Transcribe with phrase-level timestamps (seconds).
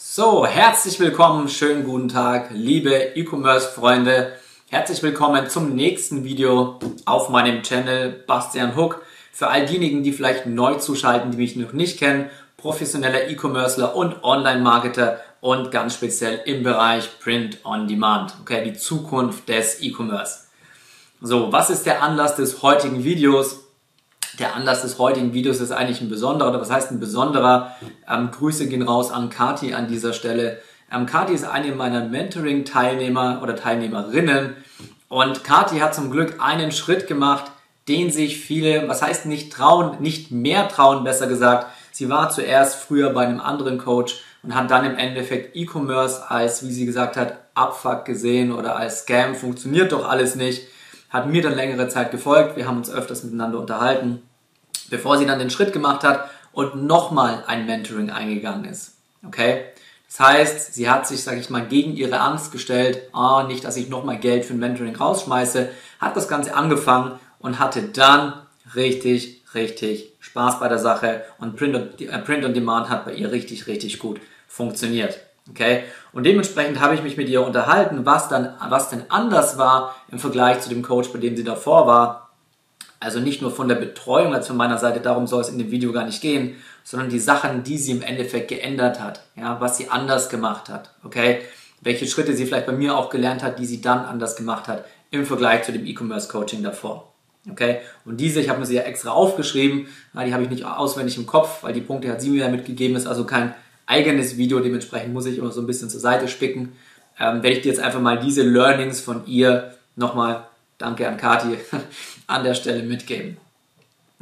[0.00, 4.32] So, herzlich willkommen, schönen guten Tag, liebe E-Commerce-Freunde.
[4.68, 9.02] Herzlich willkommen zum nächsten Video auf meinem Channel Bastian Hook.
[9.32, 14.22] Für all diejenigen, die vielleicht neu zuschalten, die mich noch nicht kennen, professioneller E-Commercer und
[14.22, 18.36] Online-Marketer und ganz speziell im Bereich Print on Demand.
[18.42, 20.44] Okay, die Zukunft des E-Commerce.
[21.20, 23.67] So, was ist der Anlass des heutigen Videos?
[24.38, 27.72] Der Anlass des heutigen Videos ist eigentlich ein besonderer, oder was heißt ein besonderer?
[28.08, 30.60] Ähm, Grüße gehen raus an Kati an dieser Stelle.
[30.92, 34.56] Ähm, Kati ist eine meiner Mentoring-Teilnehmer oder Teilnehmerinnen.
[35.08, 37.50] Und Kati hat zum Glück einen Schritt gemacht,
[37.88, 41.66] den sich viele, was heißt nicht trauen, nicht mehr trauen, besser gesagt.
[41.90, 46.64] Sie war zuerst früher bei einem anderen Coach und hat dann im Endeffekt E-Commerce als,
[46.64, 50.68] wie sie gesagt hat, Abfuck gesehen oder als Scam, funktioniert doch alles nicht.
[51.08, 54.27] Hat mir dann längere Zeit gefolgt, wir haben uns öfters miteinander unterhalten
[54.90, 58.94] bevor sie dann den Schritt gemacht hat und nochmal ein Mentoring eingegangen ist.
[59.26, 59.64] Okay?
[60.08, 63.76] Das heißt, sie hat sich, sage ich mal, gegen ihre Angst gestellt, ah, nicht, dass
[63.76, 65.68] ich nochmal Geld für ein Mentoring rausschmeiße,
[66.00, 68.32] hat das Ganze angefangen und hatte dann
[68.74, 73.12] richtig, richtig Spaß bei der Sache und Print on, äh, Print on Demand hat bei
[73.12, 75.18] ihr richtig, richtig gut funktioniert.
[75.50, 75.84] Okay?
[76.12, 80.18] Und dementsprechend habe ich mich mit ihr unterhalten, was dann, was denn anders war im
[80.18, 82.27] Vergleich zu dem Coach, bei dem sie davor war
[83.00, 85.70] also nicht nur von der Betreuung als von meiner Seite, darum soll es in dem
[85.70, 89.76] Video gar nicht gehen, sondern die Sachen, die sie im Endeffekt geändert hat, ja, was
[89.76, 91.42] sie anders gemacht hat, okay?
[91.80, 94.84] Welche Schritte sie vielleicht bei mir auch gelernt hat, die sie dann anders gemacht hat
[95.10, 97.12] im Vergleich zu dem E-Commerce Coaching davor.
[97.50, 97.78] Okay?
[98.04, 101.26] Und diese, ich habe mir sie ja extra aufgeschrieben, die habe ich nicht auswendig im
[101.26, 103.54] Kopf, weil die Punkte hat sie mir ja mitgegeben, ist also kein
[103.86, 106.72] eigenes Video, dementsprechend muss ich immer so ein bisschen zur Seite spicken.
[107.18, 111.58] Ähm, werde ich dir jetzt einfach mal diese Learnings von ihr nochmal danke an Kati,
[112.28, 113.36] an der Stelle mitgeben.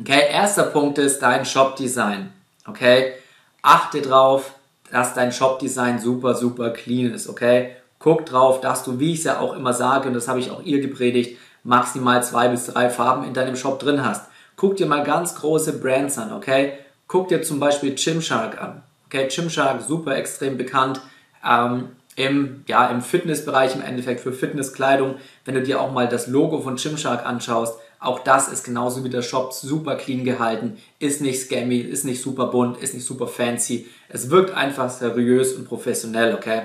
[0.00, 2.32] Okay, erster Punkt ist dein Shop-Design.
[2.66, 3.12] Okay,
[3.62, 4.54] achte drauf,
[4.90, 7.28] dass dein Shop-Design super, super clean ist.
[7.28, 10.40] Okay, guck drauf, dass du, wie ich es ja auch immer sage, und das habe
[10.40, 14.26] ich auch ihr gepredigt, maximal zwei bis drei Farben in deinem Shop drin hast.
[14.56, 16.75] Guck dir mal ganz große Brands an, okay?
[17.08, 18.82] Guck dir zum Beispiel Gymshark an.
[19.06, 21.00] Okay, Gymshark, super extrem bekannt.
[21.44, 25.16] Ähm, im, ja, im Fitnessbereich im Endeffekt für Fitnesskleidung.
[25.44, 29.09] Wenn du dir auch mal das Logo von Gymshark anschaust, auch das ist genauso wie
[29.11, 33.27] der Shop super clean gehalten, ist nicht scammy, ist nicht super bunt, ist nicht super
[33.27, 33.87] fancy.
[34.09, 36.62] Es wirkt einfach seriös und professionell, okay?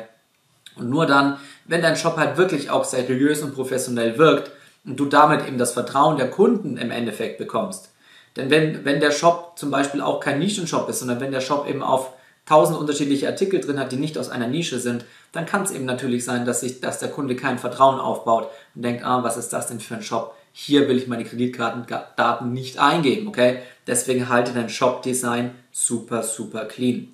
[0.76, 4.52] Und nur dann, wenn dein Shop halt wirklich auch seriös und professionell wirkt
[4.86, 7.90] und du damit eben das Vertrauen der Kunden im Endeffekt bekommst.
[8.36, 11.68] Denn wenn, wenn der Shop zum Beispiel auch kein Nischenshop ist, sondern wenn der Shop
[11.68, 12.14] eben auf
[12.46, 15.86] tausend unterschiedliche Artikel drin hat, die nicht aus einer Nische sind, dann kann es eben
[15.86, 19.54] natürlich sein, dass, sich, dass der Kunde kein Vertrauen aufbaut und denkt, ah, was ist
[19.54, 20.36] das denn für ein Shop?
[20.54, 23.60] Hier will ich meine Kreditkartendaten nicht eingeben, okay?
[23.88, 27.14] Deswegen halte dein Shop-Design super, super clean.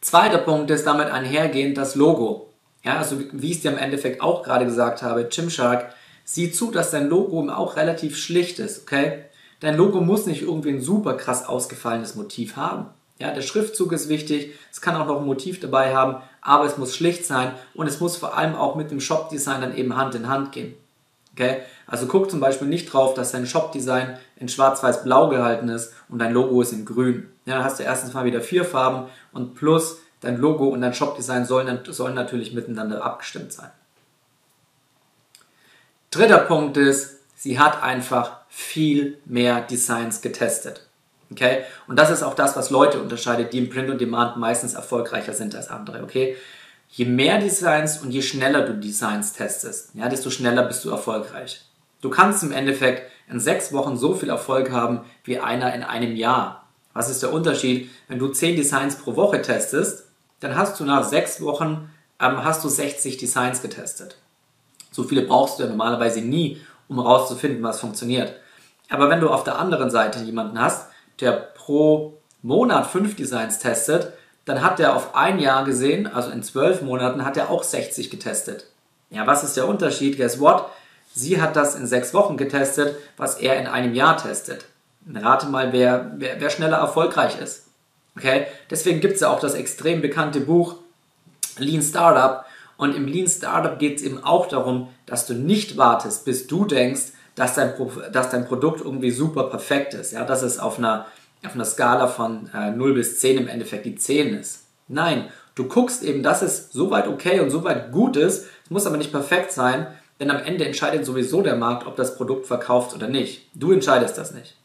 [0.00, 2.48] Zweiter Punkt ist damit einhergehend das Logo.
[2.82, 5.94] Ja, also wie ich es dir im Endeffekt auch gerade gesagt habe, Gymshark,
[6.24, 9.24] sieh zu, dass dein Logo auch relativ schlicht ist, okay?
[9.60, 12.86] Dein Logo muss nicht irgendwie ein super krass ausgefallenes Motiv haben.
[13.18, 16.78] Ja, der Schriftzug ist wichtig, es kann auch noch ein Motiv dabei haben, aber es
[16.78, 20.14] muss schlicht sein und es muss vor allem auch mit dem Shop-Design dann eben Hand
[20.14, 20.74] in Hand gehen.
[21.40, 21.62] Okay?
[21.86, 26.32] Also guck zum Beispiel nicht drauf, dass dein Shop-Design in schwarz-weiß-blau gehalten ist und dein
[26.32, 27.30] Logo ist in grün.
[27.46, 30.92] Ja, dann hast du erstens mal wieder vier Farben und plus dein Logo und dein
[30.92, 33.70] Shop-Design sollen, sollen natürlich miteinander abgestimmt sein.
[36.10, 40.86] Dritter Punkt ist, sie hat einfach viel mehr Designs getestet.
[41.32, 41.62] Okay?
[41.86, 45.32] Und das ist auch das, was Leute unterscheidet, die im Print und Demand meistens erfolgreicher
[45.32, 46.02] sind als andere.
[46.02, 46.36] Okay?
[46.92, 51.62] Je mehr Designs und je schneller du Designs testest, ja, desto schneller bist du erfolgreich.
[52.00, 56.16] Du kannst im Endeffekt in sechs Wochen so viel Erfolg haben wie einer in einem
[56.16, 56.66] Jahr.
[56.92, 57.90] Was ist der Unterschied?
[58.08, 60.06] Wenn du zehn Designs pro Woche testest,
[60.40, 64.16] dann hast du nach sechs Wochen ähm, hast du 60 Designs getestet.
[64.90, 68.34] So viele brauchst du ja normalerweise nie, um herauszufinden, was funktioniert.
[68.88, 70.90] Aber wenn du auf der anderen Seite jemanden hast,
[71.20, 74.12] der pro Monat fünf Designs testet,
[74.44, 78.10] dann hat er auf ein Jahr gesehen, also in zwölf Monaten, hat er auch 60
[78.10, 78.66] getestet.
[79.10, 80.16] Ja, was ist der Unterschied?
[80.16, 80.66] Guess what?
[81.14, 84.66] Sie hat das in sechs Wochen getestet, was er in einem Jahr testet.
[85.12, 87.64] Rate mal, wer, wer, wer schneller erfolgreich ist.
[88.16, 88.46] Okay?
[88.70, 90.76] Deswegen gibt es ja auch das extrem bekannte Buch
[91.58, 92.44] Lean Startup.
[92.76, 96.64] Und im Lean Startup geht es eben auch darum, dass du nicht wartest, bis du
[96.64, 97.74] denkst, dass dein,
[98.12, 100.12] dass dein Produkt irgendwie super perfekt ist.
[100.12, 101.06] Ja, dass es auf einer,
[101.44, 104.64] auf einer Skala von äh, 0 bis 10 im Endeffekt die 10 ist.
[104.88, 108.46] Nein, du guckst eben, dass es soweit okay und soweit gut ist.
[108.64, 109.86] Es muss aber nicht perfekt sein,
[110.18, 113.48] denn am Ende entscheidet sowieso der Markt, ob das Produkt verkauft oder nicht.
[113.54, 114.56] Du entscheidest das nicht.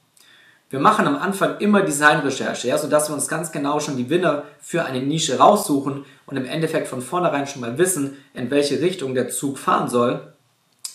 [0.70, 4.44] Wir machen am Anfang immer Designrecherche, ja, sodass wir uns ganz genau schon die Winner
[4.60, 9.14] für eine Nische raussuchen und im Endeffekt von vornherein schon mal wissen, in welche Richtung
[9.14, 10.34] der Zug fahren soll,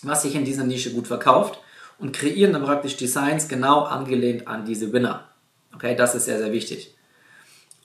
[0.03, 1.61] was sich in dieser Nische gut verkauft
[1.99, 5.30] und kreieren dann praktisch Designs genau angelehnt an diese Winner.
[5.75, 6.95] Okay, das ist sehr, sehr wichtig.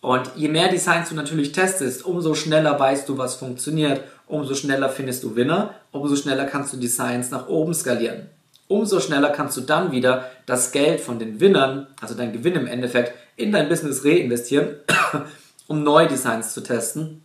[0.02, 4.90] Und je mehr Designs du natürlich testest, umso schneller weißt du, was funktioniert, umso schneller
[4.90, 8.30] findest du Winner, umso schneller kannst du Designs nach oben skalieren.
[8.68, 12.68] Umso schneller kannst du dann wieder das Geld von den Winnern, also dein Gewinn im
[12.68, 14.76] Endeffekt, in dein Business reinvestieren,
[15.68, 17.24] um neue Designs zu testen,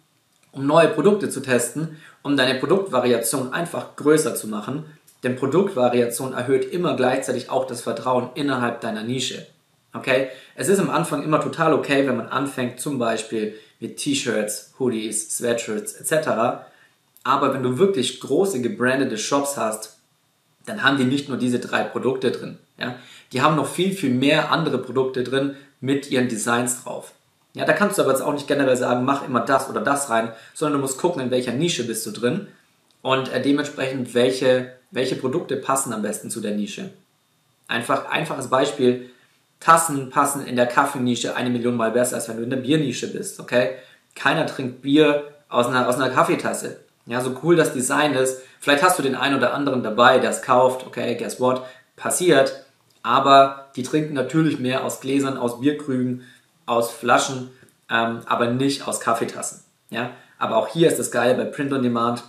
[0.52, 4.84] um neue Produkte zu testen, um deine Produktvariation einfach größer zu machen.
[5.22, 9.46] Denn Produktvariation erhöht immer gleichzeitig auch das Vertrauen innerhalb deiner Nische.
[9.92, 10.28] Okay?
[10.54, 15.36] Es ist am Anfang immer total okay, wenn man anfängt, zum Beispiel mit T-Shirts, Hoodies,
[15.36, 16.28] Sweatshirts etc.
[17.24, 19.96] Aber wenn du wirklich große gebrandete Shops hast,
[20.66, 22.58] dann haben die nicht nur diese drei Produkte drin.
[22.78, 22.96] Ja?
[23.32, 27.12] Die haben noch viel, viel mehr andere Produkte drin mit ihren Designs drauf.
[27.52, 30.08] Ja, da kannst du aber jetzt auch nicht generell sagen, mach immer das oder das
[30.08, 32.46] rein, sondern du musst gucken, in welcher Nische bist du drin
[33.02, 36.90] und äh, dementsprechend, welche, welche Produkte passen am besten zu der Nische.
[37.66, 39.10] Einfach, einfaches Beispiel,
[39.60, 43.12] Tassen passen in der Kaffeenische eine Million Mal besser, als wenn du in der Biernische
[43.12, 43.76] bist, okay?
[44.14, 46.80] Keiner trinkt Bier aus einer, aus einer Kaffeetasse.
[47.06, 48.40] Ja, so cool das Design ist.
[48.60, 51.62] Vielleicht hast du den einen oder anderen dabei, der es kauft, okay, guess what?
[51.96, 52.64] Passiert.
[53.02, 56.22] Aber die trinken natürlich mehr aus Gläsern, aus Bierkrügen,
[56.66, 57.50] aus Flaschen,
[57.90, 59.62] ähm, aber nicht aus Kaffeetassen.
[59.90, 60.10] Ja?
[60.38, 62.22] Aber auch hier ist das Geile bei Print on Demand.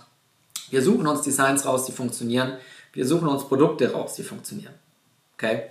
[0.70, 2.54] Wir suchen uns Designs raus, die funktionieren.
[2.92, 4.74] Wir suchen uns Produkte raus, die funktionieren.
[5.34, 5.62] Okay?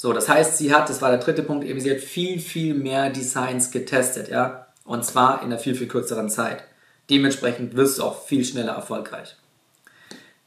[0.00, 2.72] So, das heißt, sie hat, das war der dritte Punkt, eben sie hat viel, viel
[2.72, 4.66] mehr Designs getestet, ja.
[4.86, 6.64] Und zwar in einer viel, viel kürzeren Zeit.
[7.10, 9.36] Dementsprechend wirst du auch viel schneller erfolgreich.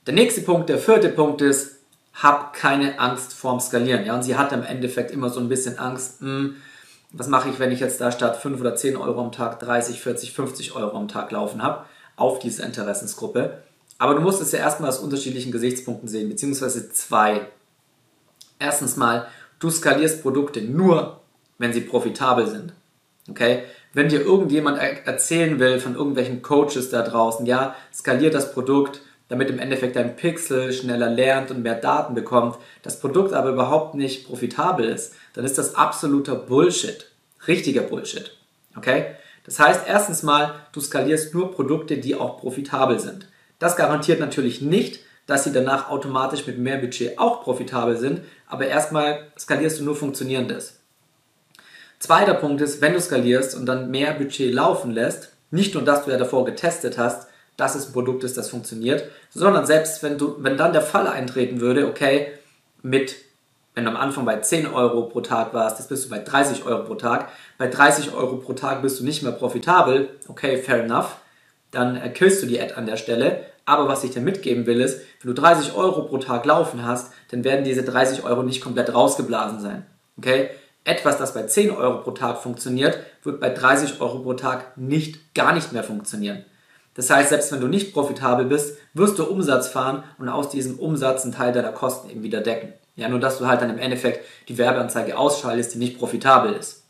[0.07, 1.75] Der nächste Punkt, der vierte Punkt ist,
[2.15, 4.07] hab keine Angst vorm Skalieren.
[4.07, 6.55] Ja, und sie hatte im Endeffekt immer so ein bisschen Angst, hm,
[7.11, 10.01] was mache ich, wenn ich jetzt da statt 5 oder 10 Euro am Tag 30,
[10.01, 11.85] 40, 50 Euro am Tag laufen habe
[12.15, 13.61] auf diese Interessensgruppe.
[13.99, 17.49] Aber du musst es ja erstmal aus unterschiedlichen Gesichtspunkten sehen, beziehungsweise zwei.
[18.57, 19.27] Erstens mal,
[19.63, 21.21] Du skalierst Produkte nur,
[21.57, 22.73] wenn sie profitabel sind.
[23.29, 23.63] Okay?
[23.93, 28.99] Wenn dir irgendjemand er erzählen will von irgendwelchen Coaches da draußen, ja, skaliert das Produkt,
[29.29, 33.95] damit im Endeffekt dein Pixel schneller lernt und mehr Daten bekommt, das Produkt aber überhaupt
[33.95, 37.05] nicht profitabel ist, dann ist das absoluter Bullshit.
[37.47, 38.35] Richtiger Bullshit.
[38.75, 39.15] Okay?
[39.45, 43.29] Das heißt, erstens mal, du skalierst nur Produkte, die auch profitabel sind.
[43.59, 48.67] Das garantiert natürlich nicht, dass sie danach automatisch mit mehr Budget auch profitabel sind, aber
[48.67, 50.79] erstmal skalierst du nur Funktionierendes.
[51.99, 56.03] Zweiter Punkt ist, wenn du skalierst und dann mehr Budget laufen lässt, nicht nur, dass
[56.03, 60.17] du ja davor getestet hast, dass es ein Produkt ist, das funktioniert, sondern selbst wenn
[60.17, 62.33] du, wenn dann der Fall eintreten würde, okay,
[62.81, 63.15] mit,
[63.75, 66.65] wenn du am Anfang bei 10 Euro pro Tag warst, jetzt bist du bei 30
[66.65, 70.83] Euro pro Tag, bei 30 Euro pro Tag bist du nicht mehr profitabel, okay, fair
[70.83, 71.17] enough,
[71.71, 75.01] dann killst du die Ad an der Stelle, aber was ich dir mitgeben will, ist,
[75.21, 78.93] wenn du 30 Euro pro Tag laufen hast, dann werden diese 30 Euro nicht komplett
[78.93, 79.85] rausgeblasen sein.
[80.17, 80.49] Okay?
[80.83, 85.33] Etwas, das bei 10 Euro pro Tag funktioniert, wird bei 30 Euro pro Tag nicht,
[85.33, 86.43] gar nicht mehr funktionieren.
[86.95, 90.77] Das heißt, selbst wenn du nicht profitabel bist, wirst du Umsatz fahren und aus diesem
[90.77, 92.73] Umsatz einen Teil deiner Kosten eben wieder decken.
[92.95, 96.83] Ja, nur dass du halt dann im Endeffekt die Werbeanzeige ausschaltest, die nicht profitabel ist.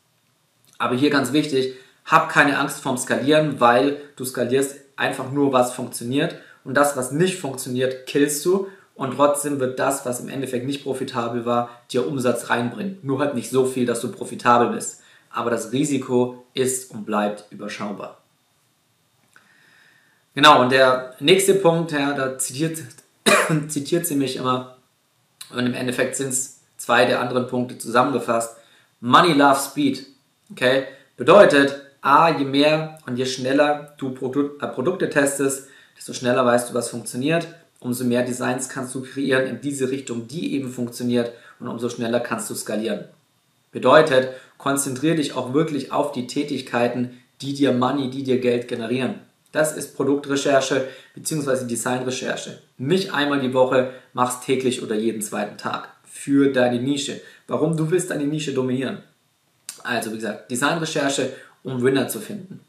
[0.78, 5.74] Aber hier ganz wichtig, hab keine Angst vorm Skalieren, weil du skalierst einfach nur, was
[5.74, 10.66] funktioniert und das, was nicht funktioniert, killst du und trotzdem wird das, was im Endeffekt
[10.66, 13.00] nicht profitabel war, dir Umsatz reinbringen.
[13.02, 15.02] Nur halt nicht so viel, dass du profitabel bist.
[15.30, 18.20] Aber das Risiko ist und bleibt überschaubar.
[20.36, 22.80] Genau, und der nächste Punkt, ja, da zitiert,
[23.68, 24.78] zitiert sie mich immer,
[25.52, 28.58] und im Endeffekt sind es zwei der anderen Punkte zusammengefasst.
[29.00, 30.06] Money Love Speed.
[30.52, 30.86] Okay?
[31.18, 36.70] Bedeutet, A, je mehr und je schneller du Produ äh, Produkte testest, desto schneller weißt
[36.70, 37.48] du, was funktioniert,
[37.80, 42.20] umso mehr Designs kannst du kreieren in diese Richtung, die eben funktioniert und umso schneller
[42.20, 43.06] kannst du skalieren.
[43.72, 49.16] Bedeutet, konzentriere dich auch wirklich auf die Tätigkeiten, die dir Money, die dir Geld generieren.
[49.52, 51.66] Das ist Produktrecherche bzw.
[51.68, 52.60] Designrecherche.
[52.78, 57.22] Nicht einmal die Woche, machst täglich oder jeden zweiten Tag für deine Nische.
[57.48, 57.76] Warum?
[57.76, 59.00] Du willst deine Nische dominieren.
[59.84, 61.34] Also wie gesagt, Designrecherche,
[61.64, 62.62] um Winner zu finden.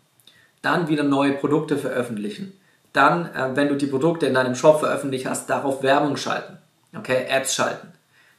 [0.62, 2.52] Dann wieder neue Produkte veröffentlichen.
[2.94, 6.56] Dann, äh, wenn du die Produkte in deinem Shop veröffentlicht hast, darauf Werbung schalten.
[6.96, 7.88] Okay, Ads schalten.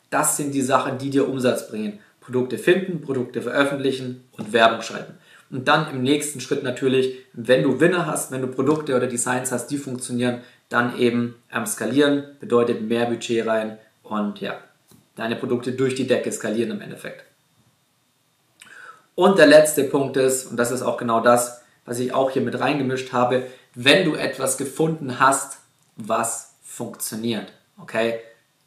[0.09, 2.00] Das sind die Sachen, die dir Umsatz bringen.
[2.21, 5.13] Produkte finden, Produkte veröffentlichen und Werbung schalten.
[5.51, 9.51] Und dann im nächsten Schritt natürlich, wenn du Winner hast, wenn du Produkte oder Designs
[9.51, 14.57] hast, die funktionieren, dann eben ähm, skalieren, bedeutet mehr Budget rein und ja,
[15.15, 17.25] deine Produkte durch die Decke skalieren im Endeffekt.
[19.13, 22.41] Und der letzte Punkt ist, und das ist auch genau das, was ich auch hier
[22.41, 25.59] mit reingemischt habe, wenn du etwas gefunden hast,
[25.95, 28.19] was funktioniert, okay,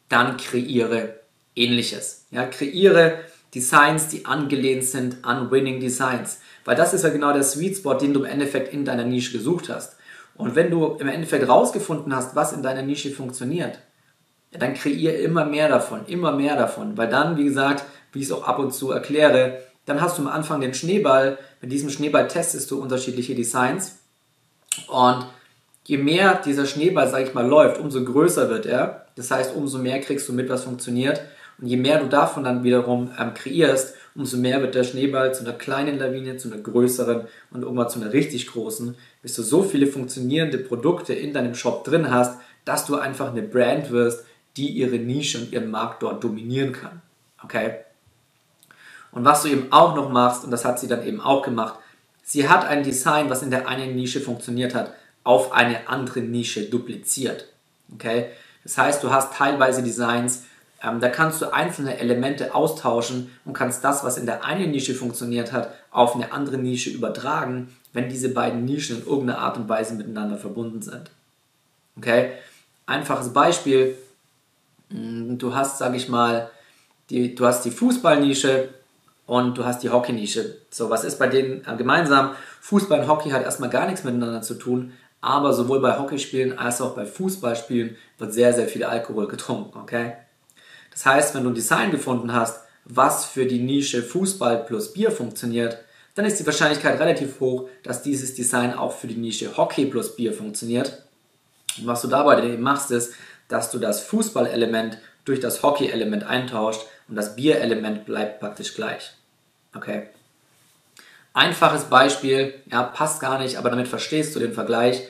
[0.07, 1.19] dann kreiere
[1.55, 2.25] ähnliches.
[2.31, 3.19] Ja, kreiere
[3.53, 6.39] Designs, die angelehnt sind an Winning Designs.
[6.65, 9.37] Weil das ist ja genau der Sweet Spot, den du im Endeffekt in deiner Nische
[9.37, 9.95] gesucht hast.
[10.35, 13.79] Und wenn du im Endeffekt rausgefunden hast, was in deiner Nische funktioniert,
[14.51, 16.97] dann kreiere immer mehr davon, immer mehr davon.
[16.97, 17.83] Weil dann, wie gesagt,
[18.13, 21.39] wie ich es auch ab und zu erkläre, dann hast du am Anfang den Schneeball.
[21.61, 23.97] Mit diesem Schneeball testest du unterschiedliche Designs.
[24.87, 25.25] Und
[25.85, 29.07] je mehr dieser Schneeball, sag ich mal, läuft, umso größer wird er.
[29.15, 31.21] Das heißt, umso mehr kriegst du mit, was funktioniert.
[31.57, 35.43] Und je mehr du davon dann wiederum ähm, kreierst, umso mehr wird der Schneeball zu
[35.43, 39.63] einer kleinen Lawine, zu einer größeren und irgendwann zu einer richtig großen, bis du so
[39.63, 44.23] viele funktionierende Produkte in deinem Shop drin hast, dass du einfach eine Brand wirst,
[44.55, 47.01] die ihre Nische und ihren Markt dort dominieren kann.
[47.43, 47.71] Okay?
[49.11, 51.79] Und was du eben auch noch machst, und das hat sie dann eben auch gemacht,
[52.23, 56.69] sie hat ein Design, was in der einen Nische funktioniert hat, auf eine andere Nische
[56.69, 57.45] dupliziert.
[57.93, 58.27] Okay?
[58.63, 60.43] Das heißt, du hast teilweise Designs,
[60.83, 64.93] ähm, da kannst du einzelne Elemente austauschen und kannst das, was in der einen Nische
[64.93, 69.67] funktioniert hat, auf eine andere Nische übertragen, wenn diese beiden Nischen in irgendeiner Art und
[69.67, 71.09] Weise miteinander verbunden sind.
[71.97, 72.31] Okay?
[72.85, 73.97] Einfaches Beispiel.
[74.89, 76.49] Mm, du hast, sage ich mal,
[77.09, 78.69] die, du hast die Fußballnische
[79.29, 80.55] und du hast die Hockeynische.
[80.71, 82.31] So, was ist bei denen äh, gemeinsam?
[82.61, 86.81] Fußball und Hockey hat erstmal gar nichts miteinander zu tun, aber sowohl bei Hockeyspielen als
[86.81, 90.13] auch bei Fußballspielen wird sehr, sehr viel Alkohol getrunken, okay?
[90.91, 95.11] Das heißt, wenn du ein Design gefunden hast, was für die Nische Fußball plus Bier
[95.11, 95.77] funktioniert,
[96.15, 100.15] dann ist die Wahrscheinlichkeit relativ hoch, dass dieses Design auch für die Nische Hockey plus
[100.15, 101.03] Bier funktioniert.
[101.77, 103.13] Und was du dabei eben machst, ist,
[103.47, 109.13] dass du das Fußballelement durch das Hockey-Element eintauscht und das Bier-Element bleibt praktisch gleich.
[109.75, 110.07] Okay.
[111.33, 115.03] Einfaches Beispiel, ja, passt gar nicht, aber damit verstehst du den Vergleich.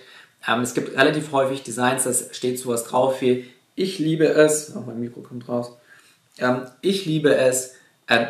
[0.47, 4.85] Ähm, es gibt relativ häufig Designs, das steht sowas drauf wie ich liebe es, auch
[4.85, 5.71] mein Mikro kommt raus,
[6.37, 7.75] ähm, ich liebe es,
[8.07, 8.25] äh,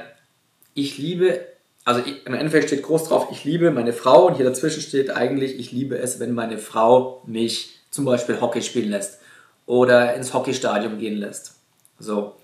[0.76, 1.46] ich liebe,
[1.86, 5.10] also ich, im Endeffekt steht groß drauf, ich liebe meine Frau und hier dazwischen steht
[5.10, 9.20] eigentlich, ich liebe es, wenn meine Frau mich zum Beispiel Hockey spielen lässt
[9.66, 11.56] oder ins Hockeystadion gehen lässt.
[11.98, 12.36] So.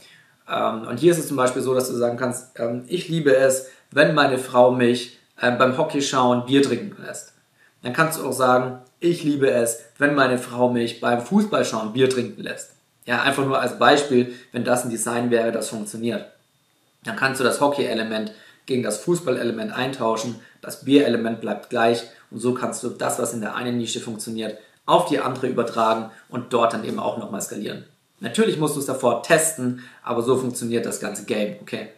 [0.49, 3.35] Ähm, und hier ist es zum Beispiel so, dass du sagen kannst, ähm, ich liebe
[3.35, 7.33] es, wenn meine Frau mich äh, beim Hockeyschauen Bier trinken lässt.
[7.81, 12.09] Dann kannst du auch sagen, ich liebe es, wenn meine Frau mich beim Fußballschauen Bier
[12.09, 12.71] trinken lässt.
[13.05, 16.25] Ja, einfach nur als Beispiel, wenn das ein Design wäre, das funktioniert.
[17.03, 18.31] Dann kannst du das Hockey-Element
[18.65, 23.41] gegen das Fußball-Element eintauschen, das Bier-Element bleibt gleich und so kannst du das, was in
[23.41, 27.85] der einen Nische funktioniert, auf die andere übertragen und dort dann eben auch nochmal skalieren.
[28.19, 31.89] Natürlich musst du es davor testen, aber so funktioniert das ganze Game, okay?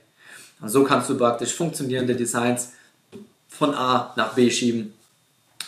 [0.59, 2.73] Und so kannst du praktisch funktionierende Designs
[3.47, 4.93] von A nach B schieben,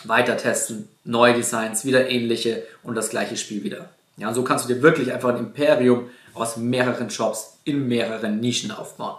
[0.04, 3.90] weiter testen, neue Designs, wieder ähnliche und das gleiche Spiel wieder.
[4.16, 8.40] Ja, und so kannst du dir wirklich einfach ein Imperium aus mehreren Shops in mehreren
[8.40, 9.16] Nischen aufbauen.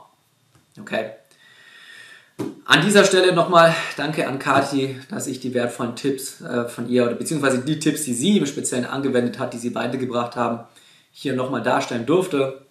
[0.79, 1.11] Okay?
[2.65, 7.05] An dieser Stelle nochmal danke an Kati, dass ich die wertvollen Tipps äh, von ihr
[7.05, 10.65] oder beziehungsweise die Tipps, die sie im Speziellen angewendet hat, die sie weitergebracht haben,
[11.11, 12.65] hier nochmal darstellen durfte.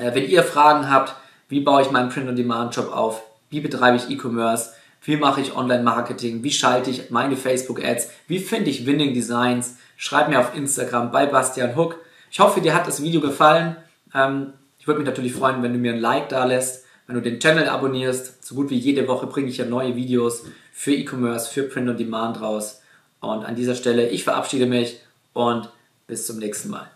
[0.00, 1.14] Äh, wenn ihr Fragen habt,
[1.48, 4.70] wie baue ich meinen Print-on-Demand-Job auf, wie betreibe ich E-Commerce,
[5.02, 10.28] wie mache ich Online-Marketing, wie schalte ich meine Facebook-Ads, wie finde ich Winning Designs, schreib
[10.28, 11.98] mir auf Instagram bei Bastian Hook.
[12.30, 13.76] Ich hoffe, dir hat das Video gefallen.
[14.14, 17.22] Ähm, ich würde mich natürlich freuen, wenn du mir ein Like da lässt, wenn du
[17.22, 18.44] den Channel abonnierst.
[18.44, 21.96] So gut wie jede Woche bringe ich ja neue Videos für E-Commerce, für Print on
[21.96, 22.80] Demand raus.
[23.20, 25.00] Und an dieser Stelle, ich verabschiede mich
[25.32, 25.70] und
[26.06, 26.93] bis zum nächsten Mal.